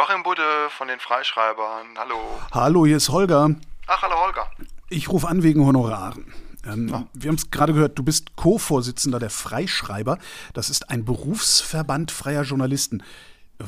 [0.00, 1.88] Joachim Budde von den Freischreibern.
[1.98, 2.16] Hallo.
[2.52, 3.54] Hallo, hier ist Holger.
[3.86, 4.50] Ach, hallo Holger.
[4.88, 6.32] Ich rufe an wegen Honoraren.
[6.64, 10.16] Ähm, wir haben es gerade gehört, du bist Co-Vorsitzender der Freischreiber.
[10.54, 13.02] Das ist ein Berufsverband freier Journalisten.
[13.58, 13.64] Äh,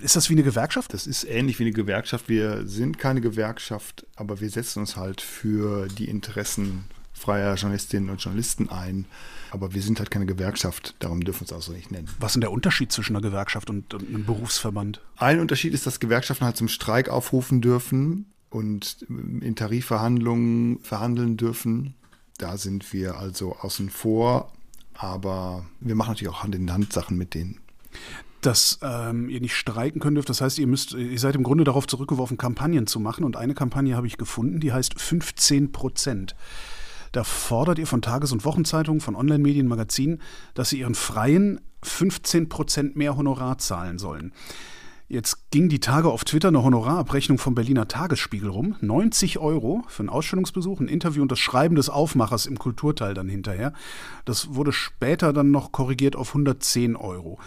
[0.00, 0.94] ist das wie eine Gewerkschaft?
[0.94, 2.28] Das ist ähnlich wie eine Gewerkschaft.
[2.28, 6.84] Wir sind keine Gewerkschaft, aber wir setzen uns halt für die Interessen
[7.22, 9.06] freier Journalistinnen und Journalisten ein.
[9.50, 12.08] Aber wir sind halt keine Gewerkschaft, darum dürfen wir uns auch so nicht nennen.
[12.18, 15.00] Was ist denn der Unterschied zwischen einer Gewerkschaft und, einem Berufsverband?
[15.16, 21.94] Ein Unterschied ist, dass Gewerkschaften halt zum Streik aufrufen dürfen und in Tarifverhandlungen verhandeln dürfen.
[22.38, 24.52] Da sind wir also außen vor,
[24.94, 27.60] aber wir machen natürlich auch Hand in Hand Sachen mit denen
[28.42, 30.28] dass ähm, ihr nicht streiken könnt dürft.
[30.28, 33.24] Das heißt, ihr müsst, ihr seid im Grunde darauf zurückgeworfen, Kampagnen zu machen.
[33.24, 36.34] Und eine Kampagne habe ich gefunden, die heißt 15 Prozent.
[37.12, 40.20] Da fordert ihr von Tages- und Wochenzeitungen, von Online-Medien, Magazinen,
[40.54, 44.32] dass sie ihren Freien 15 Prozent mehr Honorar zahlen sollen.
[45.12, 48.76] Jetzt ging die Tage auf Twitter eine Honorarabrechnung vom Berliner Tagesspiegel rum.
[48.80, 53.28] 90 Euro für einen Ausstellungsbesuch, ein Interview und das Schreiben des Aufmachers im Kulturteil dann
[53.28, 53.74] hinterher.
[54.24, 57.38] Das wurde später dann noch korrigiert auf 110 Euro.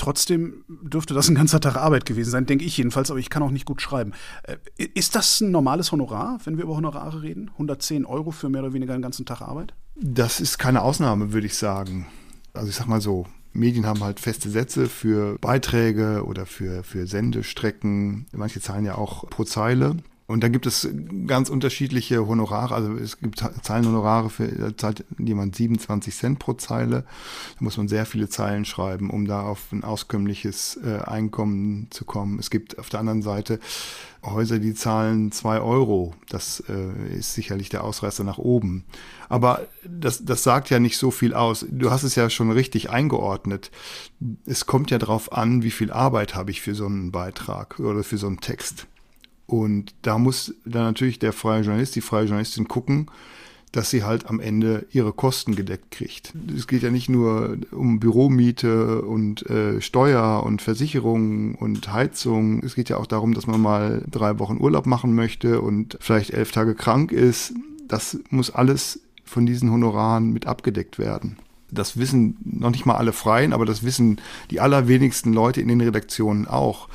[0.00, 3.42] Trotzdem dürfte das ein ganzer Tag Arbeit gewesen sein, denke ich jedenfalls, aber ich kann
[3.42, 4.14] auch nicht gut schreiben.
[4.44, 4.56] Äh,
[4.94, 7.50] ist das ein normales Honorar, wenn wir über Honorare reden?
[7.50, 9.74] 110 Euro für mehr oder weniger einen ganzen Tag Arbeit?
[9.96, 12.06] Das ist keine Ausnahme, würde ich sagen.
[12.54, 17.06] Also ich sag mal so, Medien haben halt feste Sätze für Beiträge oder für, für
[17.06, 18.24] Sendestrecken.
[18.32, 19.96] Manche zahlen ja auch pro Zeile.
[20.30, 20.88] Und dann gibt es
[21.26, 22.76] ganz unterschiedliche Honorare.
[22.76, 27.02] Also es gibt Zeilenhonorare, für, da zahlt jemand 27 Cent pro Zeile.
[27.58, 32.04] Da muss man sehr viele Zeilen schreiben, um da auf ein auskömmliches äh, Einkommen zu
[32.04, 32.38] kommen.
[32.38, 33.58] Es gibt auf der anderen Seite
[34.22, 36.14] Häuser, die zahlen zwei Euro.
[36.28, 38.84] Das äh, ist sicherlich der Ausreißer nach oben.
[39.28, 41.66] Aber das, das sagt ja nicht so viel aus.
[41.68, 43.72] Du hast es ja schon richtig eingeordnet.
[44.46, 48.04] Es kommt ja darauf an, wie viel Arbeit habe ich für so einen Beitrag oder
[48.04, 48.86] für so einen Text.
[49.50, 53.10] Und da muss dann natürlich der freie Journalist, die freie Journalistin gucken,
[53.72, 56.32] dass sie halt am Ende ihre Kosten gedeckt kriegt.
[56.56, 62.62] Es geht ja nicht nur um Büromiete und äh, Steuer und Versicherung und Heizung.
[62.62, 66.30] Es geht ja auch darum, dass man mal drei Wochen Urlaub machen möchte und vielleicht
[66.30, 67.52] elf Tage krank ist.
[67.88, 71.38] Das muss alles von diesen Honoraren mit abgedeckt werden.
[71.72, 74.20] Das wissen noch nicht mal alle Freien, aber das wissen
[74.52, 76.88] die allerwenigsten Leute in den Redaktionen auch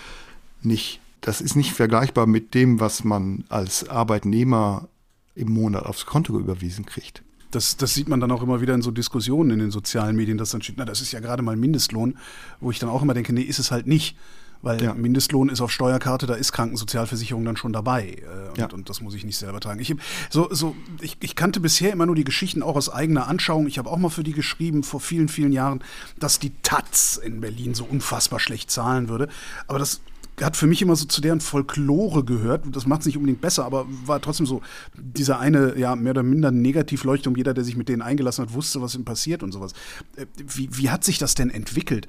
[0.62, 4.90] nicht das ist nicht vergleichbar mit dem, was man als Arbeitnehmer
[5.34, 7.24] im Monat aufs Konto überwiesen kriegt.
[7.50, 10.38] Das, das, sieht man dann auch immer wieder in so Diskussionen in den sozialen Medien,
[10.38, 12.20] dass dann steht, na, das ist ja gerade mal Mindestlohn,
[12.60, 14.16] wo ich dann auch immer denke, nee, ist es halt nicht.
[14.62, 14.94] Weil ja.
[14.94, 18.08] Mindestlohn ist auf Steuerkarte, da ist Krankensozialversicherung dann schon dabei.
[18.08, 18.68] Äh, und, ja.
[18.72, 19.80] und, das muss ich nicht selber tragen.
[19.80, 19.96] Ich,
[20.30, 23.68] so, so, ich, ich, kannte bisher immer nur die Geschichten auch aus eigener Anschauung.
[23.68, 25.84] Ich habe auch mal für die geschrieben, vor vielen, vielen Jahren,
[26.20, 29.28] dass die Taz in Berlin so unfassbar schlecht zahlen würde.
[29.68, 30.02] Aber das
[30.42, 32.64] hat für mich immer so zu deren Folklore gehört.
[32.72, 34.62] Das macht es nicht unbedingt besser, aber war trotzdem so
[34.96, 37.36] dieser eine, ja, mehr oder minder Negativleuchtung.
[37.36, 39.74] Jeder, der sich mit denen eingelassen hat, wusste, was ihm passiert und sowas.
[40.16, 42.08] Äh, wie, wie hat sich das denn entwickelt?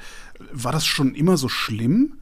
[0.52, 2.14] War das schon immer so schlimm?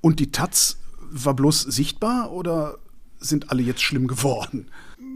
[0.00, 0.78] Und die Taz
[1.10, 2.78] war bloß sichtbar oder
[3.18, 4.66] sind alle jetzt schlimm geworden?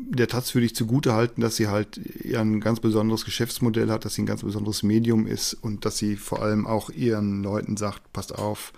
[0.08, 2.00] der Taz würde ich zugute halten, dass sie halt
[2.32, 6.16] ein ganz besonderes Geschäftsmodell hat, dass sie ein ganz besonderes Medium ist und dass sie
[6.16, 8.72] vor allem auch ihren Leuten sagt, passt auf,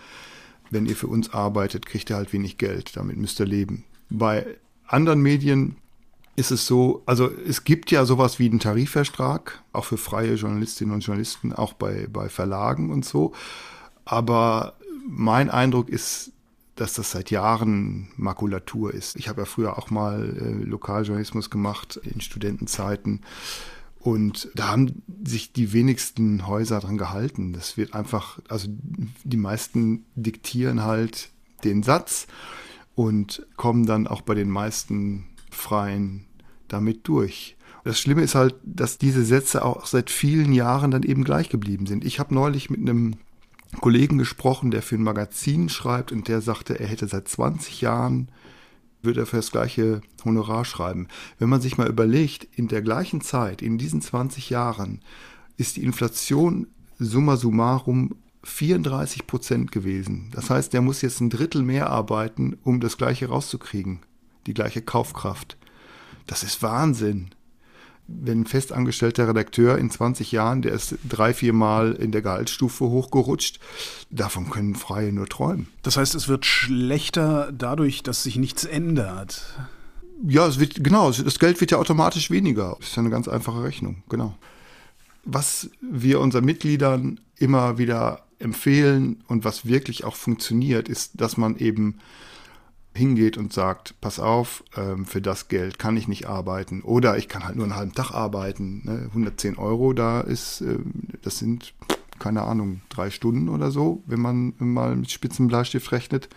[0.71, 3.85] wenn ihr für uns arbeitet, kriegt ihr halt wenig Geld, damit müsst ihr leben.
[4.11, 4.47] Bei
[4.87, 5.77] anderen Medien
[6.37, 10.95] ist es so, also es gibt ja sowas wie einen Tarifvertrag, auch für freie Journalistinnen
[10.95, 13.33] und Journalisten, auch bei, bei Verlagen und so.
[14.05, 14.75] Aber
[15.07, 16.33] mein Eindruck ist,
[16.77, 19.17] dass das seit Jahren Makulatur ist.
[19.17, 23.23] Ich habe ja früher auch mal äh, Lokaljournalismus gemacht in Studentenzeiten.
[24.09, 27.53] Und da haben sich die wenigsten Häuser dran gehalten.
[27.53, 28.67] Das wird einfach, also
[29.23, 31.29] die meisten diktieren halt
[31.63, 32.27] den Satz
[32.95, 36.25] und kommen dann auch bei den meisten Freien
[36.69, 37.59] damit durch.
[37.85, 41.85] Das Schlimme ist halt, dass diese Sätze auch seit vielen Jahren dann eben gleich geblieben
[41.85, 42.03] sind.
[42.03, 43.17] Ich habe neulich mit einem
[43.79, 48.31] Kollegen gesprochen, der für ein Magazin schreibt und der sagte, er hätte seit 20 Jahren
[49.03, 51.09] würde er für das gleiche Honorar schreiben.
[51.39, 55.01] Wenn man sich mal überlegt, in der gleichen Zeit, in diesen 20 Jahren,
[55.57, 56.67] ist die Inflation
[56.99, 60.31] summa summarum 34 Prozent gewesen.
[60.33, 64.01] Das heißt, der muss jetzt ein Drittel mehr arbeiten, um das gleiche rauszukriegen.
[64.47, 65.57] Die gleiche Kaufkraft.
[66.27, 67.31] Das ist Wahnsinn
[68.09, 72.87] wenn ein festangestellter Redakteur in 20 Jahren, der ist drei, vier Mal in der Gehaltsstufe
[72.87, 73.61] hochgerutscht,
[74.11, 75.69] davon können Freie nur träumen.
[75.83, 79.55] Das heißt, es wird schlechter dadurch, dass sich nichts ändert.
[80.27, 82.77] Ja, es wird, genau, das Geld wird ja automatisch weniger.
[82.81, 84.35] Das ist ja eine ganz einfache Rechnung, genau.
[85.25, 91.57] Was wir unseren Mitgliedern immer wieder empfehlen und was wirklich auch funktioniert, ist, dass man
[91.59, 91.99] eben
[92.95, 97.29] hingeht und sagt, pass auf, ähm, für das Geld kann ich nicht arbeiten oder ich
[97.29, 98.83] kann halt nur einen halben Tag arbeiten.
[98.85, 99.07] Ne?
[99.09, 100.79] 110 Euro, da ist, äh,
[101.23, 101.75] das sind,
[102.19, 106.29] keine Ahnung, drei Stunden oder so, wenn man mal mit Spitzenbleistift rechnet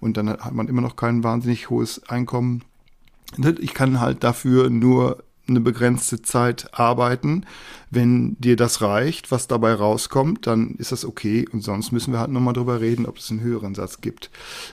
[0.00, 2.62] und dann hat man immer noch kein wahnsinnig hohes Einkommen.
[3.36, 7.44] Ne, ich kann halt dafür nur eine begrenzte Zeit arbeiten.
[7.90, 11.46] Wenn dir das reicht, was dabei rauskommt, dann ist das okay.
[11.50, 14.30] Und sonst müssen wir halt nochmal drüber reden, ob es einen höheren Satz gibt.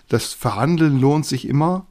[0.09, 1.87] Das Verhandeln lohnt sich immer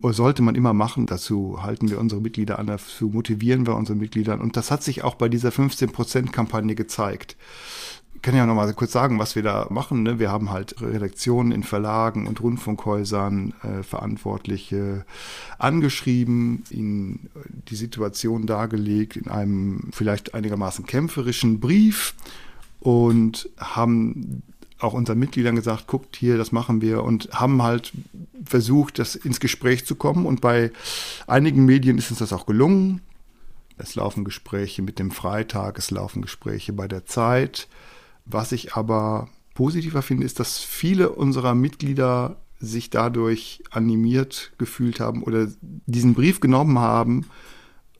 [0.00, 1.06] oder sollte man immer machen.
[1.06, 4.40] Dazu halten wir unsere Mitglieder an, dazu motivieren wir unsere Mitglieder.
[4.40, 7.36] Und das hat sich auch bei dieser 15%-Kampagne gezeigt
[8.24, 10.02] kann ja noch mal kurz sagen, was wir da machen.
[10.02, 10.18] Ne?
[10.18, 15.04] Wir haben halt Redaktionen in Verlagen und Rundfunkhäusern, äh, Verantwortliche
[15.58, 17.28] angeschrieben, ihnen
[17.68, 22.14] die Situation dargelegt in einem vielleicht einigermaßen kämpferischen Brief
[22.80, 24.42] und haben
[24.78, 27.92] auch unseren Mitgliedern gesagt, guckt hier, das machen wir und haben halt
[28.42, 30.24] versucht, das ins Gespräch zu kommen.
[30.24, 30.72] Und bei
[31.26, 33.02] einigen Medien ist uns das auch gelungen.
[33.76, 37.68] Es laufen Gespräche mit dem Freitag, es laufen Gespräche bei der Zeit.
[38.24, 45.22] Was ich aber positiver finde, ist, dass viele unserer Mitglieder sich dadurch animiert gefühlt haben
[45.22, 47.26] oder diesen Brief genommen haben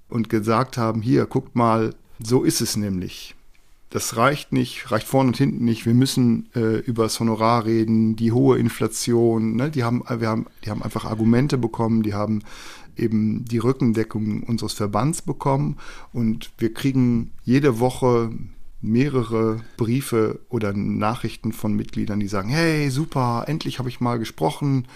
[0.09, 3.35] und gesagt haben, hier, guckt mal, so ist es nämlich.
[3.91, 5.87] Das reicht nicht, reicht vorne und hinten nicht.
[5.87, 9.55] Wir müssen äh, über das Honorar reden, die hohe Inflation.
[9.55, 9.71] Ne?
[9.71, 12.43] Die, haben, wir haben, die haben einfach Argumente bekommen, die haben
[12.97, 15.77] eben die Rückendeckung unseres Verbands bekommen
[16.13, 18.31] und wir kriegen jede Woche
[18.85, 24.87] mehrere Briefe oder Nachrichten von Mitgliedern, die sagen, hey, super, endlich habe ich mal gesprochen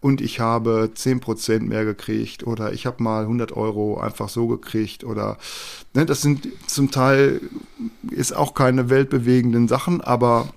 [0.00, 5.04] und ich habe 10% mehr gekriegt oder ich habe mal 100 Euro einfach so gekriegt
[5.04, 5.38] oder
[5.94, 7.40] ne, das sind zum Teil
[8.10, 10.48] ist auch keine weltbewegenden Sachen, aber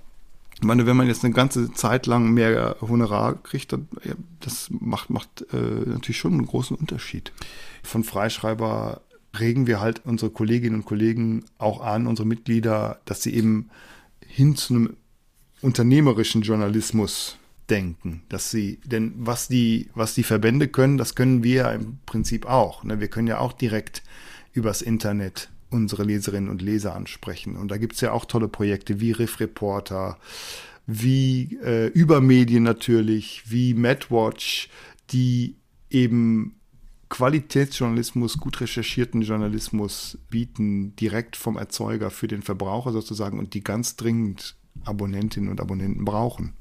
[0.56, 4.68] ich meine, wenn man jetzt eine ganze Zeit lang mehr Honorar kriegt, dann, ja, das
[4.70, 5.56] macht, macht äh,
[5.86, 7.32] natürlich schon einen großen Unterschied.
[7.82, 9.00] Von Freischreiber
[9.38, 13.70] regen wir halt unsere Kolleginnen und Kollegen auch an, unsere Mitglieder, dass sie eben
[14.26, 14.96] hin zu einem
[15.60, 17.38] unternehmerischen Journalismus
[17.70, 22.46] denken, dass sie, denn was die, was die Verbände können, das können wir im Prinzip
[22.46, 22.84] auch.
[22.84, 23.00] Ne?
[23.00, 24.02] Wir können ja auch direkt
[24.52, 27.56] übers Internet unsere Leserinnen und Leser ansprechen.
[27.56, 30.18] Und da gibt es ja auch tolle Projekte wie Riff Reporter,
[30.86, 34.68] wie äh, Übermedien natürlich, wie MadWatch,
[35.10, 35.56] die
[35.90, 36.56] eben
[37.14, 43.94] Qualitätsjournalismus, gut recherchierten Journalismus bieten, direkt vom Erzeuger für den Verbraucher sozusagen und die ganz
[43.94, 46.54] dringend Abonnentinnen und Abonnenten brauchen.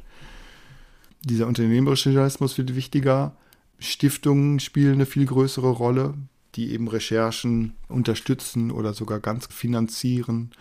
[1.23, 3.35] Dieser unternehmerische Journalismus wird wichtiger.
[3.79, 6.13] Stiftungen spielen eine viel größere Rolle,
[6.53, 10.51] die eben Recherchen unterstützen oder sogar ganz finanzieren.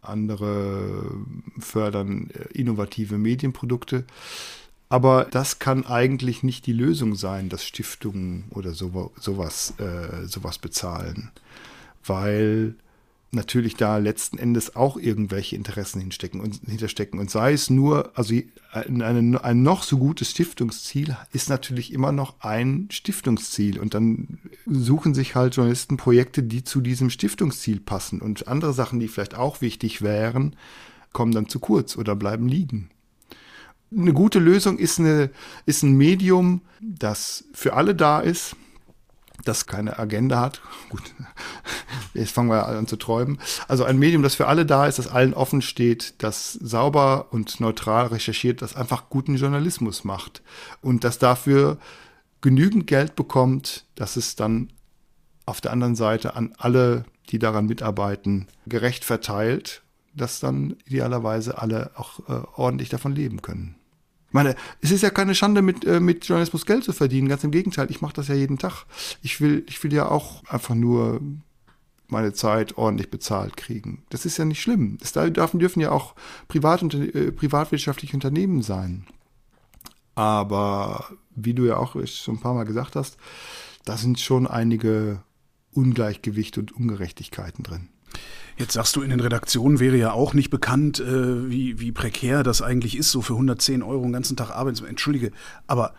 [0.00, 1.22] Andere
[1.58, 4.06] fördern äh, innovative Medienprodukte.
[4.88, 10.58] Aber das kann eigentlich nicht die Lösung sein, dass Stiftungen oder so, sowas, äh, sowas
[10.58, 11.30] bezahlen.
[12.04, 12.76] Weil
[13.34, 17.18] natürlich da letzten Endes auch irgendwelche Interessen hinstecken und, hinterstecken.
[17.18, 18.34] Und sei es nur, also
[18.72, 23.80] ein, ein, ein noch so gutes Stiftungsziel ist natürlich immer noch ein Stiftungsziel.
[23.80, 28.20] Und dann suchen sich halt Journalisten Projekte, die zu diesem Stiftungsziel passen.
[28.20, 30.54] Und andere Sachen, die vielleicht auch wichtig wären,
[31.12, 32.90] kommen dann zu kurz oder bleiben liegen
[33.96, 35.30] eine gute Lösung ist, eine,
[35.66, 38.56] ist ein Medium, das für alle da ist,
[39.44, 40.60] das keine Agenda hat.
[40.88, 41.02] Gut,
[42.14, 43.38] jetzt fangen wir an zu träumen.
[43.68, 47.60] Also ein Medium, das für alle da ist, das allen offen steht, das sauber und
[47.60, 50.42] neutral recherchiert, das einfach guten Journalismus macht
[50.80, 51.78] und das dafür
[52.40, 54.70] genügend Geld bekommt, dass es dann
[55.46, 59.82] auf der anderen Seite an alle, die daran mitarbeiten, gerecht verteilt,
[60.14, 63.76] dass dann idealerweise alle auch äh, ordentlich davon leben können
[64.34, 67.28] meine, es ist ja keine Schande, mit, äh, mit Journalismus Geld zu verdienen.
[67.28, 68.84] Ganz im Gegenteil, ich mache das ja jeden Tag.
[69.22, 71.20] Ich will, ich will ja auch einfach nur
[72.08, 74.02] meine Zeit ordentlich bezahlt kriegen.
[74.10, 74.98] Das ist ja nicht schlimm.
[75.00, 76.14] Es dürfen, dürfen ja auch
[76.48, 79.06] privat, äh, privatwirtschaftliche Unternehmen sein.
[80.14, 83.16] Aber wie du ja auch schon ein paar Mal gesagt hast,
[83.84, 85.22] da sind schon einige
[85.72, 87.88] Ungleichgewichte und Ungerechtigkeiten drin.
[88.56, 92.42] Jetzt sagst du, in den Redaktionen wäre ja auch nicht bekannt, äh, wie, wie prekär
[92.42, 94.86] das eigentlich ist, so für 110 Euro den ganzen Tag arbeiten.
[94.86, 95.32] Entschuldige,
[95.66, 95.94] aber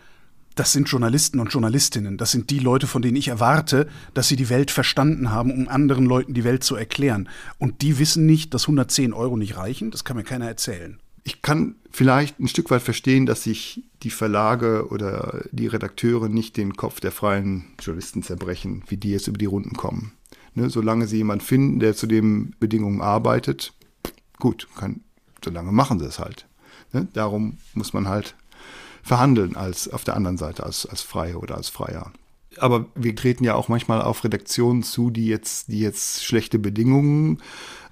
[0.56, 2.16] das sind Journalisten und Journalistinnen.
[2.16, 5.68] Das sind die Leute, von denen ich erwarte, dass sie die Welt verstanden haben, um
[5.68, 7.28] anderen Leuten die Welt zu erklären.
[7.58, 9.90] Und die wissen nicht, dass 110 Euro nicht reichen.
[9.90, 10.98] Das kann mir keiner erzählen.
[11.24, 16.56] Ich kann vielleicht ein Stück weit verstehen, dass sich die Verlage oder die Redakteure nicht
[16.56, 20.12] den Kopf der freien Journalisten zerbrechen, wie die jetzt über die Runden kommen.
[20.56, 23.74] Ne, solange sie jemanden finden, der zu den Bedingungen arbeitet,
[24.38, 25.02] gut, kann,
[25.44, 26.46] solange machen sie es halt.
[26.94, 27.06] Ne?
[27.12, 28.34] Darum muss man halt
[29.02, 32.10] verhandeln als auf der anderen Seite als, als Freie oder als Freier.
[32.58, 37.38] Aber wir treten ja auch manchmal auf Redaktionen zu, die jetzt, die jetzt schlechte Bedingungen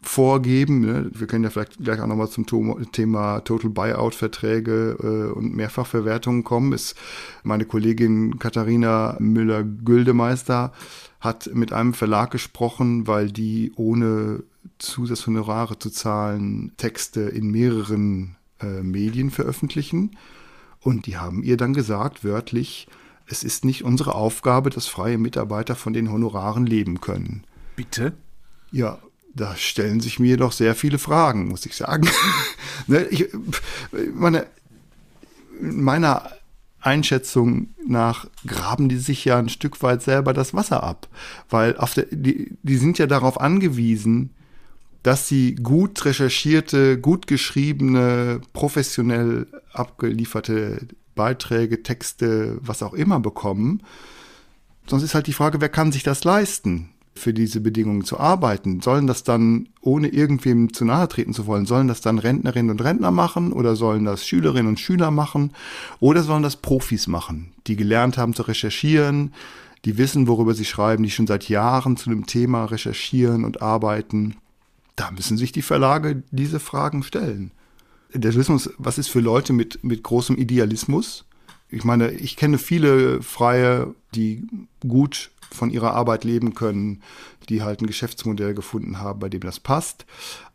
[0.03, 0.81] vorgeben.
[0.81, 1.11] Ne?
[1.13, 2.47] Wir können ja vielleicht gleich auch nochmal zum
[2.93, 6.73] Thema Total Buyout-Verträge äh, und Mehrfachverwertungen kommen.
[6.73, 6.95] Ist
[7.43, 10.73] meine Kollegin Katharina Müller-Güldemeister
[11.21, 14.45] hat mit einem Verlag gesprochen, weil die ohne
[14.79, 20.17] Zusatzhonorare zu zahlen Texte in mehreren äh, Medien veröffentlichen.
[20.81, 22.89] Und die haben ihr dann gesagt, wörtlich,
[23.27, 27.45] es ist nicht unsere Aufgabe, dass freie Mitarbeiter von den Honoraren leben können.
[27.77, 28.13] Bitte?
[28.71, 28.99] Ja,
[29.35, 32.09] da stellen sich mir doch sehr viele Fragen, muss ich sagen.
[32.87, 33.29] Ne, ich,
[34.13, 34.47] meine,
[35.59, 36.31] meiner
[36.81, 41.09] Einschätzung nach graben die sich ja ein Stück weit selber das Wasser ab,
[41.49, 44.35] weil auf der, die, die sind ja darauf angewiesen,
[45.03, 53.83] dass sie gut recherchierte, gut geschriebene, professionell abgelieferte Beiträge, Texte, was auch immer bekommen.
[54.87, 56.91] Sonst ist halt die Frage, wer kann sich das leisten?
[57.15, 58.81] für diese Bedingungen zu arbeiten.
[58.81, 62.83] Sollen das dann, ohne irgendwem zu nahe treten zu wollen, sollen das dann Rentnerinnen und
[62.83, 65.53] Rentner machen oder sollen das Schülerinnen und Schüler machen
[66.01, 69.33] oder sollen das Profis machen, die gelernt haben zu recherchieren,
[69.85, 74.37] die wissen, worüber sie schreiben, die schon seit Jahren zu einem Thema recherchieren und arbeiten.
[74.97, 77.53] Da müssen sich die Verlage diese Fragen stellen.
[78.15, 81.25] Der Journalismus, was ist für Leute mit, mit großem Idealismus?
[81.69, 84.47] Ich meine, ich kenne viele Freie, die
[84.87, 87.03] gut von ihrer Arbeit leben können,
[87.49, 90.07] die halt ein Geschäftsmodell gefunden haben, bei dem das passt.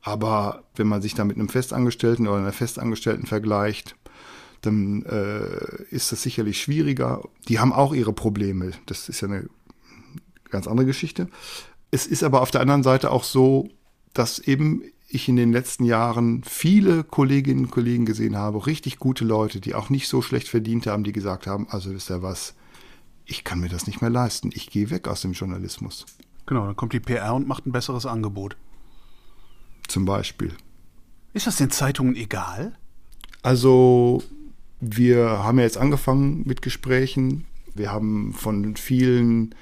[0.01, 3.95] Aber wenn man sich da mit einem Festangestellten oder einer Festangestellten vergleicht,
[4.61, 7.23] dann äh, ist das sicherlich schwieriger.
[7.47, 8.71] Die haben auch ihre Probleme.
[8.85, 9.49] Das ist ja eine
[10.49, 11.27] ganz andere Geschichte.
[11.91, 13.69] Es ist aber auf der anderen Seite auch so,
[14.13, 19.25] dass eben ich in den letzten Jahren viele Kolleginnen und Kollegen gesehen habe, richtig gute
[19.25, 22.53] Leute, die auch nicht so schlecht verdient haben, die gesagt haben, also ist ja was,
[23.25, 24.51] ich kann mir das nicht mehr leisten.
[24.53, 26.05] Ich gehe weg aus dem Journalismus.
[26.45, 28.55] Genau, dann kommt die PR und macht ein besseres Angebot.
[29.87, 30.53] Zum Beispiel.
[31.33, 32.77] Ist das den Zeitungen egal?
[33.41, 34.23] Also,
[34.79, 37.45] wir haben ja jetzt angefangen mit Gesprächen.
[37.73, 39.55] Wir haben von vielen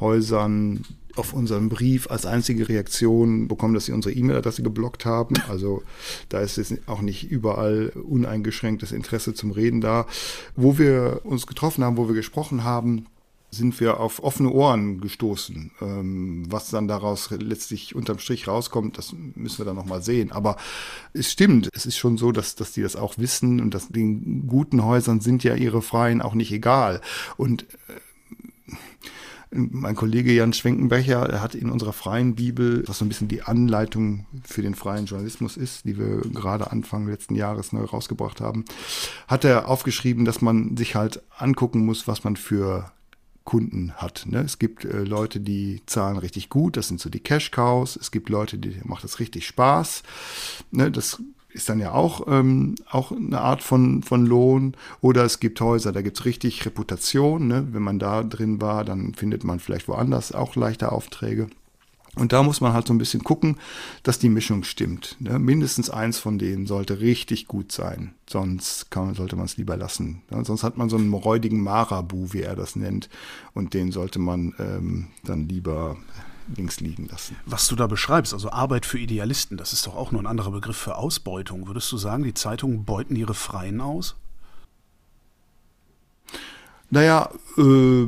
[0.00, 0.84] Häusern
[1.16, 5.34] auf unseren Brief als einzige Reaktion bekommen, dass sie unsere E-Mail-Adresse geblockt haben.
[5.48, 5.82] Also
[6.28, 10.06] da ist jetzt auch nicht überall uneingeschränktes Interesse zum Reden da.
[10.56, 13.06] Wo wir uns getroffen haben, wo wir gesprochen haben,
[13.54, 15.72] sind wir auf offene Ohren gestoßen.
[15.82, 20.32] Ähm, was dann daraus letztlich unterm Strich rauskommt, das müssen wir dann nochmal sehen.
[20.32, 20.56] Aber
[21.12, 24.46] es stimmt, es ist schon so, dass, dass die das auch wissen und dass den
[24.46, 27.02] guten Häusern sind ja ihre Freien auch nicht egal.
[27.36, 28.76] Und äh,
[29.54, 33.42] mein Kollege Jan Schwenkenbecher, er hat in unserer freien Bibel, was so ein bisschen die
[33.42, 38.64] Anleitung für den freien Journalismus ist, die wir gerade Anfang letzten Jahres neu rausgebracht haben,
[39.28, 42.92] hat er aufgeschrieben, dass man sich halt angucken muss, was man für
[43.44, 44.24] Kunden hat.
[44.26, 44.40] Ne?
[44.40, 47.96] Es gibt äh, Leute, die zahlen richtig gut, das sind so die Cash Cows.
[47.96, 50.02] Es gibt Leute, die macht das richtig Spaß.
[50.70, 50.90] Ne?
[50.90, 51.20] Das
[51.52, 54.74] ist dann ja auch, ähm, auch eine Art von, von Lohn.
[55.00, 57.46] Oder es gibt Häuser, da gibt es richtig Reputation.
[57.46, 57.68] Ne?
[57.72, 61.48] Wenn man da drin war, dann findet man vielleicht woanders auch leichter Aufträge.
[62.14, 63.56] Und da muss man halt so ein bisschen gucken,
[64.02, 65.16] dass die Mischung stimmt.
[65.18, 65.38] Ne?
[65.38, 68.14] Mindestens eins von denen sollte richtig gut sein.
[68.28, 70.20] Sonst kann, sollte man es lieber lassen.
[70.30, 70.44] Ne?
[70.44, 73.08] Sonst hat man so einen räudigen Marabu, wie er das nennt.
[73.54, 75.96] Und den sollte man ähm, dann lieber
[76.54, 77.36] links liegen lassen.
[77.46, 80.50] Was du da beschreibst, also Arbeit für Idealisten, das ist doch auch nur ein anderer
[80.50, 81.66] Begriff für Ausbeutung.
[81.66, 84.16] Würdest du sagen, die Zeitungen beuten ihre Freien aus?
[86.90, 88.06] Naja, äh,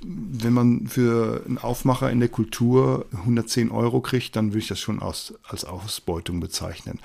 [0.00, 4.78] wenn man für einen Aufmacher in der Kultur 110 Euro kriegt, dann würde ich das
[4.78, 7.00] schon aus, als Ausbeutung bezeichnen.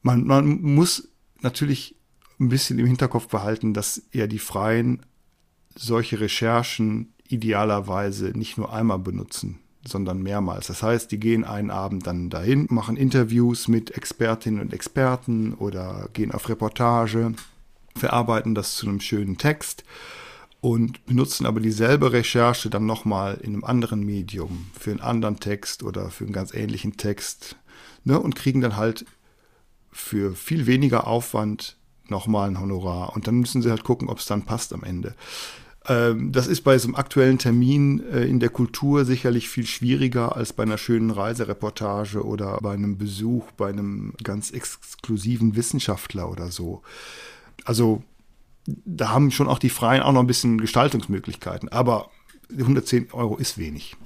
[0.00, 1.08] Man, man muss
[1.42, 1.96] natürlich
[2.40, 5.02] ein bisschen im Hinterkopf behalten, dass ja die Freien
[5.74, 10.68] solche Recherchen idealerweise nicht nur einmal benutzen sondern mehrmals.
[10.68, 16.08] Das heißt, die gehen einen Abend dann dahin, machen Interviews mit Expertinnen und Experten oder
[16.12, 17.34] gehen auf Reportage,
[17.96, 19.84] verarbeiten das zu einem schönen Text
[20.60, 25.82] und benutzen aber dieselbe Recherche dann nochmal in einem anderen Medium für einen anderen Text
[25.82, 27.56] oder für einen ganz ähnlichen Text
[28.04, 29.04] ne, und kriegen dann halt
[29.90, 31.76] für viel weniger Aufwand
[32.08, 33.14] nochmal ein Honorar.
[33.14, 35.14] Und dann müssen sie halt gucken, ob es dann passt am Ende.
[35.88, 40.36] Ähm, das ist bei so einem aktuellen Termin äh, in der Kultur sicherlich viel schwieriger
[40.36, 46.50] als bei einer schönen Reisereportage oder bei einem Besuch bei einem ganz exklusiven Wissenschaftler oder
[46.50, 46.82] so.
[47.64, 48.02] Also
[48.66, 52.10] da haben schon auch die Freien auch noch ein bisschen Gestaltungsmöglichkeiten, aber
[52.50, 53.96] 110 Euro ist wenig.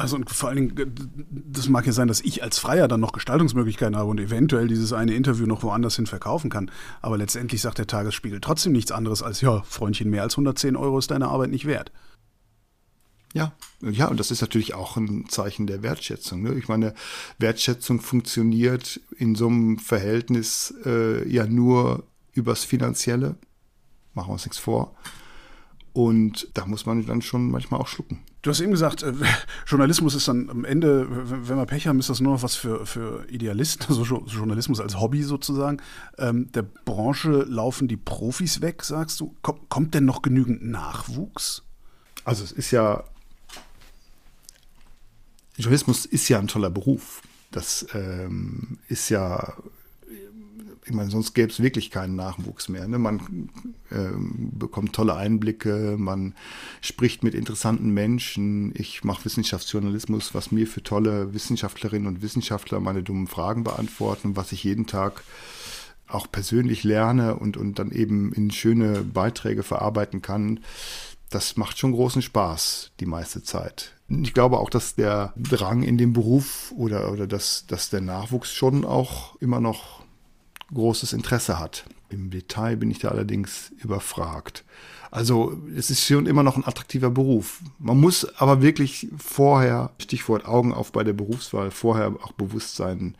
[0.00, 0.94] Also und vor allen Dingen,
[1.30, 4.92] das mag ja sein, dass ich als Freier dann noch Gestaltungsmöglichkeiten habe und eventuell dieses
[4.92, 6.70] eine Interview noch woanders hin verkaufen kann.
[7.02, 10.98] Aber letztendlich sagt der Tagesspiegel trotzdem nichts anderes als, ja, Freundchen, mehr als 110 Euro
[10.98, 11.92] ist deine Arbeit nicht wert.
[13.34, 13.52] Ja,
[13.82, 16.42] ja, und das ist natürlich auch ein Zeichen der Wertschätzung.
[16.42, 16.54] Ne?
[16.54, 16.94] Ich meine,
[17.38, 23.36] Wertschätzung funktioniert in so einem Verhältnis äh, ja nur übers Finanzielle.
[24.14, 24.96] Machen wir uns nichts vor.
[25.92, 28.20] Und da muss man dann schon manchmal auch schlucken.
[28.42, 29.12] Du hast eben gesagt, äh,
[29.66, 32.86] Journalismus ist dann am Ende, wenn wir Pech haben, ist das nur noch was für,
[32.86, 35.78] für Idealisten, also Journalismus als Hobby sozusagen.
[36.18, 39.36] Ähm, der Branche laufen die Profis weg, sagst du.
[39.42, 41.62] Komm, kommt denn noch genügend Nachwuchs?
[42.24, 43.04] Also es ist ja,
[45.56, 47.22] Journalismus ist ja ein toller Beruf.
[47.50, 49.54] Das ähm, ist ja
[50.86, 52.86] ich meine, sonst gäbe es wirklich keinen Nachwuchs mehr.
[52.88, 52.98] Ne?
[52.98, 53.50] Man
[53.90, 54.10] äh,
[54.58, 56.34] bekommt tolle Einblicke, man
[56.80, 58.72] spricht mit interessanten Menschen.
[58.74, 64.52] Ich mache Wissenschaftsjournalismus, was mir für tolle Wissenschaftlerinnen und Wissenschaftler meine dummen Fragen beantworten, was
[64.52, 65.22] ich jeden Tag
[66.08, 70.60] auch persönlich lerne und, und dann eben in schöne Beiträge verarbeiten kann.
[71.28, 73.92] Das macht schon großen Spaß die meiste Zeit.
[74.08, 78.52] Ich glaube auch, dass der Drang in dem Beruf oder, oder dass, dass der Nachwuchs
[78.52, 80.00] schon auch immer noch
[80.72, 81.84] großes Interesse hat.
[82.08, 84.64] Im Detail bin ich da allerdings überfragt.
[85.10, 87.60] Also es ist schon immer noch ein attraktiver Beruf.
[87.78, 93.16] Man muss aber wirklich vorher, Stichwort Augen auf bei der Berufswahl, vorher auch bewusst sein,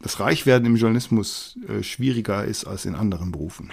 [0.00, 3.70] dass Reichwerden im Journalismus äh, schwieriger ist als in anderen Berufen.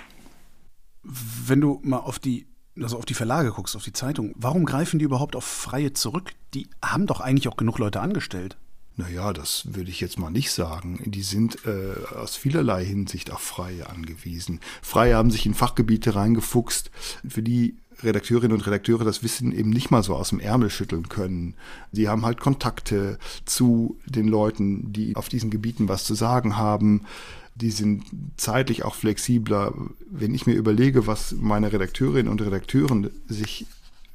[1.03, 2.45] Wenn du mal auf die
[2.81, 6.31] also auf die Verlage guckst, auf die Zeitung, warum greifen die überhaupt auf Freie zurück?
[6.53, 8.57] Die haben doch eigentlich auch genug Leute angestellt.
[8.99, 10.99] Naja, das würde ich jetzt mal nicht sagen.
[11.05, 14.59] Die sind äh, aus vielerlei Hinsicht auf Freie angewiesen.
[14.81, 16.91] Freie haben sich in Fachgebiete reingefuchst,
[17.25, 21.07] für die Redakteurinnen und Redakteure das Wissen eben nicht mal so aus dem Ärmel schütteln
[21.07, 21.53] können.
[21.93, 27.05] Sie haben halt Kontakte zu den Leuten, die auf diesen Gebieten was zu sagen haben.
[27.55, 28.03] Die sind
[28.35, 29.73] zeitlich auch flexibler.
[30.11, 33.65] Wenn ich mir überlege, was meine Redakteurinnen und Redakteuren sich,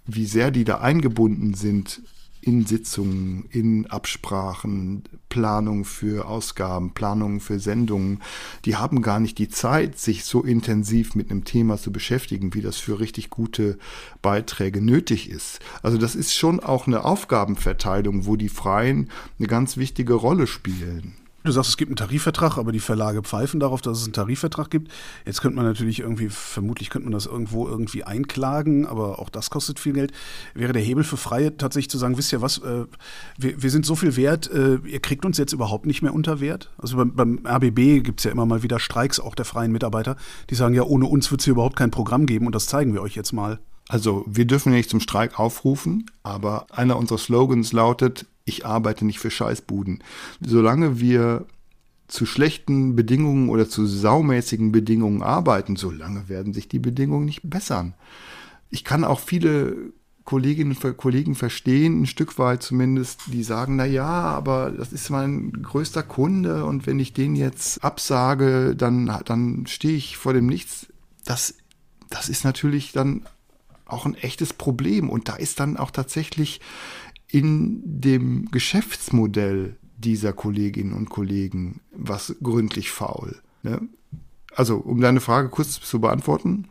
[0.05, 2.03] wie sehr die da eingebunden sind
[2.47, 8.23] in Sitzungen, in Absprachen, Planung für Ausgaben, Planung für Sendungen,
[8.65, 12.61] die haben gar nicht die Zeit, sich so intensiv mit einem Thema zu beschäftigen, wie
[12.61, 13.79] das für richtig gute
[14.23, 15.61] Beiträge nötig ist.
[15.83, 21.15] Also das ist schon auch eine Aufgabenverteilung, wo die Freien eine ganz wichtige Rolle spielen.
[21.45, 24.71] Du sagst, es gibt einen Tarifvertrag, aber die Verlage pfeifen darauf, dass es einen Tarifvertrag
[24.71, 24.91] gibt.
[25.27, 29.51] Jetzt könnte man natürlich irgendwie, vermutlich könnte man das irgendwo irgendwie einklagen, aber auch das
[29.51, 30.13] kostet viel Geld.
[30.55, 32.87] Wäre der Hebel für Freie tatsächlich zu sagen, wisst ihr was, äh,
[33.37, 36.41] wir, wir, sind so viel wert, äh, ihr kriegt uns jetzt überhaupt nicht mehr unter
[36.41, 36.71] Wert?
[36.79, 40.17] Also beim, beim RBB gibt es ja immer mal wieder Streiks auch der freien Mitarbeiter,
[40.49, 42.95] die sagen, ja, ohne uns wird es hier überhaupt kein Programm geben und das zeigen
[42.95, 43.59] wir euch jetzt mal.
[43.91, 49.19] Also wir dürfen nicht zum Streik aufrufen, aber einer unserer Slogans lautet, ich arbeite nicht
[49.19, 50.03] für Scheißbuden.
[50.41, 51.47] Solange wir
[52.09, 57.95] zu schlechten Bedingungen oder zu saumäßigen Bedingungen arbeiten, solange werden sich die Bedingungen nicht bessern.
[58.71, 59.93] Ich kann auch viele
[60.25, 65.11] Kolleginnen und Kollegen verstehen, ein Stück weit zumindest, die sagen, na ja, aber das ist
[65.11, 70.47] mein größter Kunde und wenn ich den jetzt absage, dann, dann stehe ich vor dem
[70.47, 70.87] Nichts.
[71.25, 71.55] Das,
[72.09, 73.23] das ist natürlich dann
[73.87, 76.61] auch ein echtes Problem und da ist dann auch tatsächlich
[77.29, 83.41] in dem Geschäftsmodell dieser Kolleginnen und Kollegen was gründlich faul.
[83.63, 83.81] Ne?
[84.55, 86.69] Also, um deine Frage kurz zu beantworten.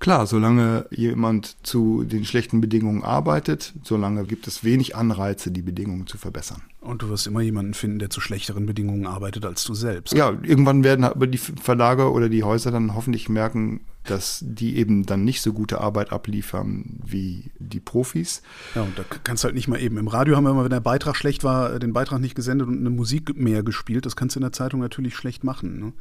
[0.00, 6.06] Klar, solange jemand zu den schlechten Bedingungen arbeitet, solange gibt es wenig Anreize, die Bedingungen
[6.06, 6.62] zu verbessern.
[6.80, 10.14] Und du wirst immer jemanden finden, der zu schlechteren Bedingungen arbeitet als du selbst.
[10.14, 15.04] Ja, irgendwann werden aber die Verlage oder die Häuser dann hoffentlich merken, dass die eben
[15.04, 18.42] dann nicht so gute Arbeit abliefern wie die Profis.
[18.74, 19.98] Ja, und da kannst du halt nicht mal eben.
[19.98, 22.78] Im Radio haben wir immer, wenn der Beitrag schlecht war, den Beitrag nicht gesendet und
[22.78, 24.06] eine Musik mehr gespielt.
[24.06, 25.78] Das kannst du in der Zeitung natürlich schlecht machen.
[25.78, 25.92] Ne?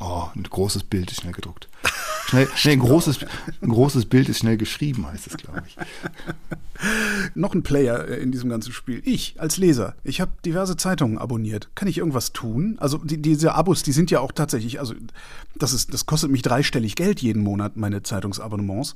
[0.00, 1.68] Oh, ein großes Bild ist schnell gedruckt.
[2.28, 3.20] Schnell, schnell ein, großes,
[3.62, 5.78] ein großes Bild ist schnell geschrieben, heißt es, glaube ich.
[7.34, 9.00] Noch ein Player äh, in diesem ganzen Spiel.
[9.06, 9.94] Ich als Leser.
[10.04, 11.70] Ich habe diverse Zeitungen abonniert.
[11.74, 12.76] Kann ich irgendwas tun?
[12.80, 14.92] Also die, diese Abos, die sind ja auch tatsächlich, also
[15.56, 18.94] das, ist, das kostet mich dreistellig Geld jeden Monat, meine Zeitungsabonnements.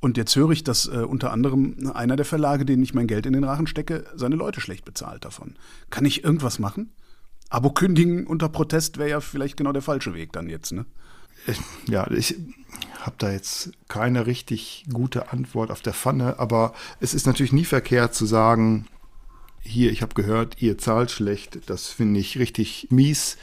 [0.00, 3.24] Und jetzt höre ich, dass äh, unter anderem einer der Verlage, denen ich mein Geld
[3.24, 5.54] in den Rachen stecke, seine Leute schlecht bezahlt davon.
[5.88, 6.92] Kann ich irgendwas machen?
[7.48, 10.84] Abo kündigen unter Protest wäre ja vielleicht genau der falsche Weg dann jetzt, ne?
[11.86, 12.36] Ja, ich
[13.00, 17.66] habe da jetzt keine richtig gute Antwort auf der Pfanne, aber es ist natürlich nie
[17.66, 18.86] verkehrt zu sagen,
[19.60, 23.36] hier, ich habe gehört, ihr zahlt schlecht, das finde ich richtig mies,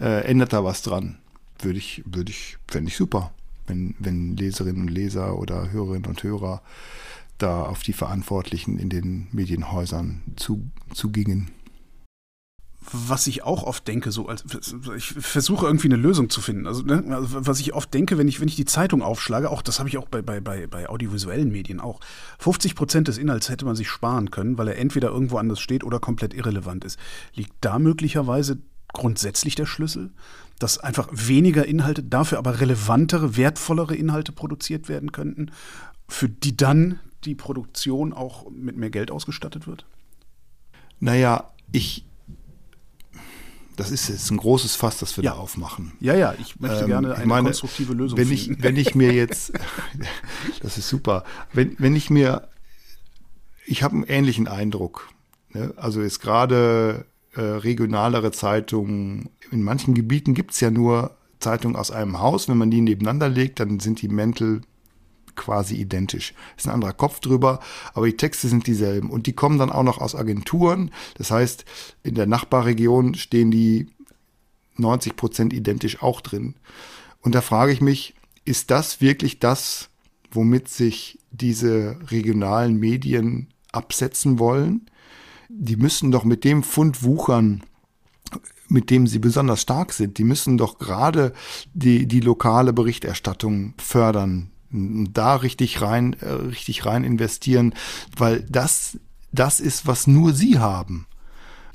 [0.00, 1.18] äh, ändert da was dran.
[1.60, 3.32] Würde ich, würde ich, fände ich super,
[3.66, 6.62] wenn, wenn Leserinnen und Leser oder Hörerinnen und Hörer
[7.38, 11.50] da auf die Verantwortlichen in den Medienhäusern zu, zugingen
[12.92, 14.44] was ich auch oft denke, so als
[14.96, 16.66] ich versuche irgendwie eine Lösung zu finden.
[16.66, 19.62] Also, ne, also, was ich oft denke, wenn ich wenn ich die Zeitung aufschlage, auch
[19.62, 22.00] das habe ich auch bei, bei, bei, bei audiovisuellen Medien auch.
[22.38, 25.84] 50 Prozent des Inhalts hätte man sich sparen können, weil er entweder irgendwo anders steht
[25.84, 26.98] oder komplett irrelevant ist.
[27.34, 28.58] Liegt da möglicherweise
[28.92, 30.10] grundsätzlich der Schlüssel,
[30.58, 35.50] dass einfach weniger Inhalte, dafür aber relevantere, wertvollere Inhalte produziert werden könnten,
[36.08, 39.84] für die dann die Produktion auch mit mehr Geld ausgestattet wird?
[40.98, 42.05] Naja, ich
[43.76, 45.32] das ist jetzt ein großes Fass, das wir ja.
[45.32, 45.92] da aufmachen.
[46.00, 48.54] Ja, ja, ich möchte ähm, gerne eine meine, konstruktive Lösung wenn finden.
[48.54, 49.52] Ich, wenn ich mir jetzt,
[50.62, 52.48] das ist super, wenn, wenn ich mir,
[53.66, 55.08] ich habe einen ähnlichen Eindruck.
[55.52, 55.74] Ne?
[55.76, 61.90] Also jetzt gerade äh, regionalere Zeitungen, in manchen Gebieten gibt es ja nur Zeitungen aus
[61.90, 62.48] einem Haus.
[62.48, 64.62] Wenn man die nebeneinander legt, dann sind die Mäntel
[65.36, 66.34] quasi identisch.
[66.56, 67.60] Ist ein anderer Kopf drüber,
[67.94, 69.10] aber die Texte sind dieselben.
[69.10, 70.90] Und die kommen dann auch noch aus Agenturen.
[71.16, 71.64] Das heißt,
[72.02, 73.88] in der Nachbarregion stehen die
[74.76, 76.54] 90 Prozent identisch auch drin.
[77.20, 79.90] Und da frage ich mich, ist das wirklich das,
[80.30, 84.86] womit sich diese regionalen Medien absetzen wollen?
[85.48, 87.62] Die müssen doch mit dem Fund wuchern,
[88.68, 90.18] mit dem sie besonders stark sind.
[90.18, 91.32] Die müssen doch gerade
[91.74, 94.50] die, die lokale Berichterstattung fördern
[95.12, 97.74] da richtig rein, äh, richtig rein investieren,
[98.16, 98.98] weil das,
[99.32, 101.06] das ist, was nur sie haben.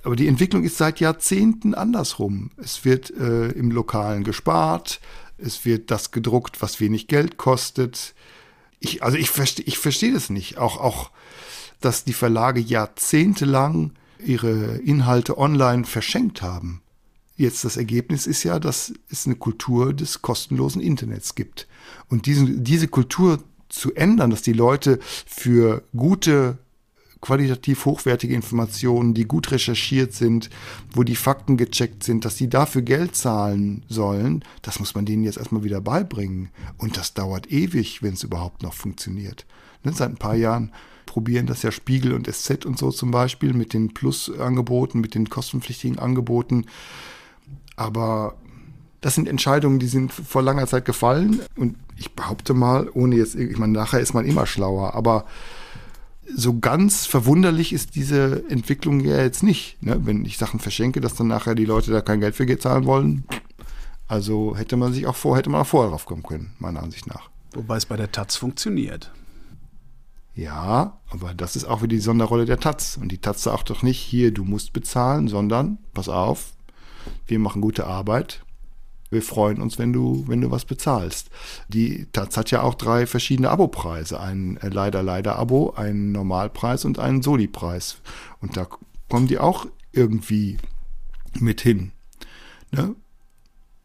[0.04, 2.52] Aber die Entwicklung ist seit Jahrzehnten andersrum.
[2.58, 5.00] Es wird äh, im Lokalen gespart,
[5.38, 8.16] es wird das gedruckt, was wenig Geld kostet.
[8.80, 10.58] Ich, also ich verstehe, ich verstehe das nicht.
[10.58, 11.12] Auch, auch,
[11.82, 16.82] dass die Verlage jahrzehntelang ihre Inhalte online verschenkt haben.
[17.38, 21.68] Jetzt das Ergebnis ist ja, dass es eine Kultur des kostenlosen Internets gibt.
[22.10, 26.58] Und diesen, diese Kultur zu ändern, dass die Leute für gute,
[27.22, 30.50] qualitativ hochwertige Informationen, die gut recherchiert sind,
[30.92, 35.24] wo die Fakten gecheckt sind, dass sie dafür Geld zahlen sollen, das muss man denen
[35.24, 36.50] jetzt erstmal wieder beibringen.
[36.78, 39.46] Und das dauert ewig, wenn es überhaupt noch funktioniert.
[39.84, 40.72] Ne, seit ein paar Jahren
[41.06, 45.30] probieren das ja Spiegel und SZ und so zum Beispiel mit den Plus-Angeboten, mit den
[45.30, 46.66] kostenpflichtigen Angeboten.
[47.76, 48.38] Aber
[49.02, 51.42] das sind Entscheidungen, die sind vor langer Zeit gefallen.
[51.56, 55.26] Und ich behaupte mal, ohne jetzt, ich meine, nachher ist man immer schlauer, aber
[56.34, 59.82] so ganz verwunderlich ist diese Entwicklung ja jetzt nicht.
[59.82, 60.00] Ne?
[60.06, 63.26] Wenn ich Sachen verschenke, dass dann nachher die Leute da kein Geld für zahlen wollen.
[64.08, 67.08] Also hätte man sich auch vor, hätte man auch vorher drauf kommen können, meiner Ansicht
[67.08, 67.30] nach.
[67.54, 69.12] Wobei es bei der Taz funktioniert.
[70.36, 72.98] Ja, aber das ist auch wieder die Sonderrolle der Taz.
[73.02, 76.54] Und die Taz sagt doch nicht, hier, du musst bezahlen, sondern, pass auf,
[77.28, 78.44] wir machen gute Arbeit.
[79.12, 81.30] Wir freuen uns, wenn du, wenn du was bezahlst.
[81.68, 84.20] Die Taz hat ja auch drei verschiedene Abopreise.
[84.20, 87.98] Ein äh, leider, leider Abo, einen Normalpreis und einen Soli-Preis.
[88.40, 88.68] Und da
[89.10, 90.58] kommen die auch irgendwie
[91.40, 91.92] mit hin.
[92.72, 92.96] Ne?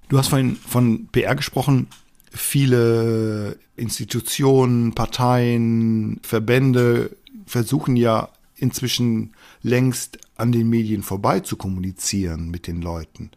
[0.09, 1.89] Du hast vorhin von PR gesprochen.
[2.31, 12.69] Viele Institutionen, Parteien, Verbände versuchen ja inzwischen längst an den Medien vorbei zu kommunizieren mit
[12.69, 13.31] den Leuten.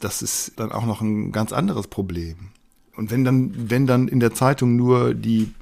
[0.00, 2.50] Das ist dann auch noch ein ganz anderes Problem.
[2.96, 5.52] Und wenn dann, wenn dann in der Zeitung nur die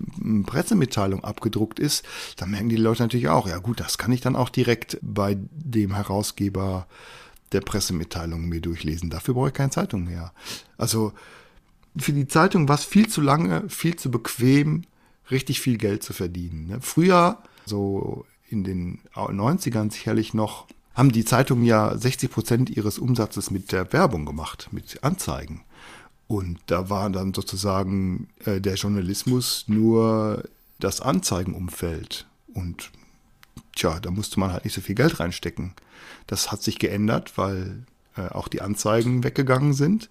[0.46, 2.02] Pressemitteilung abgedruckt ist,
[2.36, 5.36] dann merken die Leute natürlich auch, ja gut, das kann ich dann auch direkt bei
[5.50, 6.86] dem Herausgeber
[7.52, 9.10] der Pressemitteilung mir durchlesen.
[9.10, 10.32] Dafür brauche ich keine Zeitung mehr.
[10.78, 11.12] Also
[11.94, 14.84] für die Zeitung war es viel zu lange, viel zu bequem,
[15.30, 16.68] richtig viel Geld zu verdienen.
[16.68, 16.78] Ne?
[16.80, 23.50] Früher, so in den 90ern sicherlich noch, haben die Zeitungen ja 60 Prozent ihres Umsatzes
[23.50, 25.62] mit der Werbung gemacht, mit Anzeigen.
[26.26, 30.42] Und da war dann sozusagen äh, der Journalismus nur
[30.80, 32.26] das Anzeigenumfeld.
[32.52, 32.90] Und
[33.76, 35.74] tja, da musste man halt nicht so viel Geld reinstecken.
[36.26, 37.84] Das hat sich geändert, weil
[38.16, 40.08] äh, auch die Anzeigen weggegangen sind.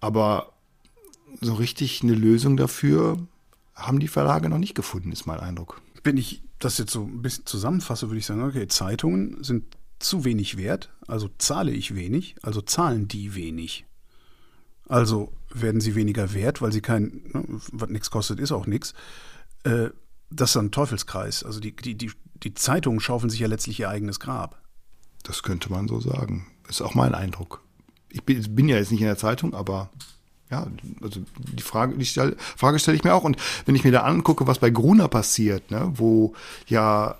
[0.00, 0.54] Aber
[1.40, 3.18] so richtig eine Lösung dafür
[3.74, 5.82] haben die Verlage noch nicht gefunden, ist mein Eindruck.
[6.02, 9.64] Wenn ich das jetzt so ein bisschen zusammenfasse, würde ich sagen, okay, Zeitungen sind
[9.98, 13.84] zu wenig wert, also zahle ich wenig, also zahlen die wenig.
[14.88, 18.94] Also werden sie weniger wert, weil sie kein, ne, was nichts kostet, ist auch nichts.
[19.64, 19.90] Äh,
[20.30, 21.42] das ist ein Teufelskreis.
[21.42, 24.62] Also die, die, die, die Zeitungen schaufeln sich ja letztlich ihr eigenes Grab.
[25.22, 26.46] Das könnte man so sagen.
[26.68, 27.62] Ist auch mein Eindruck.
[28.08, 29.90] Ich bin, bin ja jetzt nicht in der Zeitung, aber
[30.50, 30.66] ja,
[31.02, 33.24] also die Frage, die stell, Frage stelle ich mir auch.
[33.24, 36.34] Und wenn ich mir da angucke, was bei Gruner passiert, ne, wo
[36.66, 37.16] ja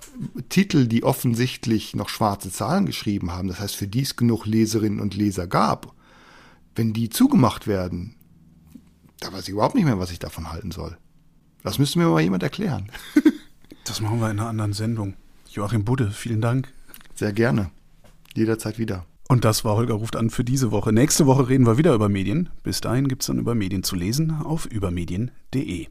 [0.49, 4.99] Titel, die offensichtlich noch schwarze Zahlen geschrieben haben, das heißt, für die es genug Leserinnen
[4.99, 5.93] und Leser gab,
[6.75, 8.15] wenn die zugemacht werden,
[9.19, 10.97] da weiß ich überhaupt nicht mehr, was ich davon halten soll.
[11.61, 12.91] Das müsste mir mal jemand erklären.
[13.85, 15.15] Das machen wir in einer anderen Sendung.
[15.49, 16.71] Joachim Budde, vielen Dank.
[17.15, 17.71] Sehr gerne.
[18.35, 19.03] Jederzeit wieder.
[19.31, 20.91] Und das war Holger ruft an für diese Woche.
[20.91, 22.49] Nächste Woche reden wir wieder über Medien.
[22.63, 25.89] Bis dahin gibt es dann über Medien zu lesen auf übermedien.de.